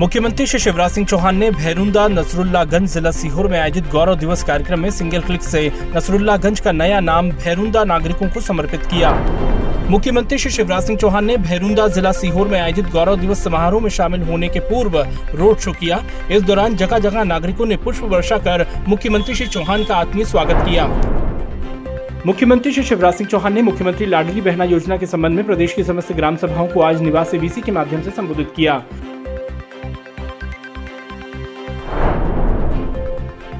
[0.00, 4.80] मुख्यमंत्री श्री शिवराज सिंह चौहान ने भैरुंदा नसरुल्लागंज जिला सीहोर में आयोजित गौरव दिवस कार्यक्रम
[4.80, 5.60] में सिंगल क्लिक से
[5.96, 9.10] नसरुल्लागंज का नया नाम भैरुंदा नागरिकों को समर्पित किया।
[9.90, 13.90] मुख्यमंत्री श्री शिवराज सिंह चौहान ने भैरुंदा जिला सीहोर में आयोजित गौरव दिवस समारोह में
[13.90, 14.98] शामिल होने के पूर्व
[15.34, 19.84] रोड शो किया। इस दौरान जगह जगह नागरिकों ने पुष्प वर्षा कर मुख्यमंत्री श्री चौहान
[19.84, 20.86] का आत्मीय स्वागत किया।
[22.26, 25.84] मुख्यमंत्री श्री शिवराज सिंह चौहान ने मुख्यमंत्री लाडली बहना योजना के संबंध में प्रदेश की
[25.84, 28.82] समस्त ग्राम सभाओं को आज निवास बीसी के माध्यम से संबोधित किया।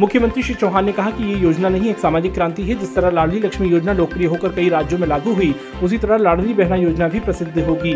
[0.00, 3.10] मुख्यमंत्री श्री चौहान ने कहा कि ये योजना नहीं, एक सामाजिक क्रांति है, जिस तरह
[3.10, 7.08] लाडली लक्ष्मी योजना लोकप्रिय होकर कई राज्यों में लागू हुई, उसी तरह लाडली बहना योजना
[7.08, 7.94] भी प्रसिद्ध होगी।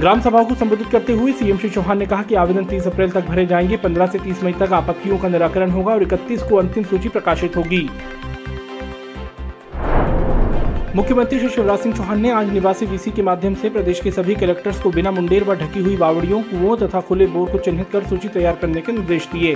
[0.00, 3.10] ग्राम सभाओं को संबोधित करते हुए सीएम श्री चौहान ने कहा कि आवेदन 30 अप्रैल
[3.10, 6.56] तक भरे जाएँगे 15 से 30 मई तक आपत्तियों का निराकरण होगा और 31 को
[6.56, 7.90] अंतिम सूची प्रकाशित होगी।
[10.96, 14.34] मुख्यमंत्री श्री शिवराज सिंह चौहान ने आज निवासी वीसी के माध्यम से प्रदेश के सभी
[14.34, 18.06] कलेक्टर्स को बिना मुंडेर व ढकी हुई बावड़ियों, कुओं तथा खुले बोर को चिन्हित कर
[18.06, 19.54] सूची तैयार करने के निर्देश दिए।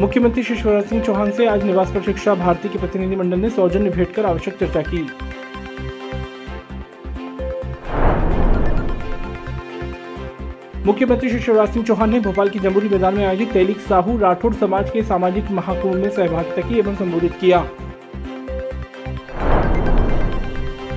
[0.00, 3.90] मुख्यमंत्री श्री शिवराज सिंह चौहान से आज निवास पर शिक्षा भारती के प्रतिनिधिमंडल ने सौजन्य
[3.90, 5.06] भेंट कर आवश्यक चर्चा की।
[10.86, 14.52] मुख्यमंत्री श्री शिवराज सिंह चौहान ने भोपाल के जम्बूरी मैदान में आयोजित तैलिक साहू राठौड़
[14.54, 17.58] समाज के सामाजिक महाकुंभ में सहभागिता की एवं संबोधित किया।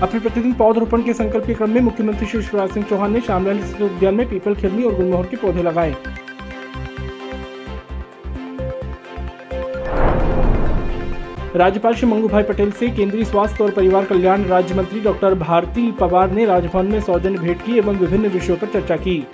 [0.02, 3.53] अपने प्रतिदिन पौधरोपण के संकल्प के क्रम में मुख्यमंत्री श्री शिवराज सिंह चौहान ने शामला
[3.66, 5.95] स्थित उद्यान में पीपल खिरनी और गुलमोहर के पौधे लगाए।
[11.56, 15.92] राज्यपाल श्री मंगू भाई पटेल से केंद्रीय स्वास्थ्य और परिवार कल्याण राज्य मंत्री डॉक्टर भारती
[15.92, 19.25] पवार ने राजभवन में सौजन्य भेंट की एवं विभिन्न विषयों पर चर्चा की।